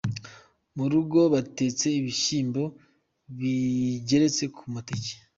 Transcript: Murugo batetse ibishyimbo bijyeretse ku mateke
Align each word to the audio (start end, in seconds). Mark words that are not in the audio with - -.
Murugo 0.75 1.19
batetse 1.33 1.87
ibishyimbo 1.99 2.63
bijyeretse 3.39 4.43
ku 4.55 4.63
mateke 4.73 5.13